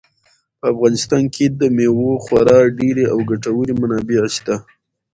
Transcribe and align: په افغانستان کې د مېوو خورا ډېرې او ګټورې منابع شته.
په 0.59 0.65
افغانستان 0.73 1.23
کې 1.35 1.45
د 1.59 1.61
مېوو 1.75 2.11
خورا 2.23 2.59
ډېرې 2.79 3.05
او 3.13 3.17
ګټورې 3.31 3.73
منابع 3.81 4.23
شته. 4.35 4.55